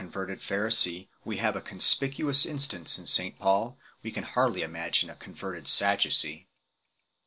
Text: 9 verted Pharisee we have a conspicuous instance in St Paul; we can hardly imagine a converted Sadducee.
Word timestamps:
9 0.01 0.09
verted 0.11 0.39
Pharisee 0.41 1.09
we 1.23 1.37
have 1.37 1.55
a 1.55 1.61
conspicuous 1.61 2.43
instance 2.43 2.97
in 2.97 3.05
St 3.05 3.37
Paul; 3.37 3.77
we 4.01 4.11
can 4.11 4.23
hardly 4.23 4.63
imagine 4.63 5.11
a 5.11 5.15
converted 5.15 5.67
Sadducee. 5.67 6.47